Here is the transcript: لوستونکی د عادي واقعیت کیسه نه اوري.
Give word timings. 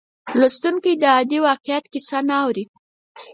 لوستونکی 0.39 0.93
د 1.01 1.03
عادي 1.15 1.39
واقعیت 1.47 1.85
کیسه 1.93 2.19
نه 2.29 2.35
اوري. 2.43 2.65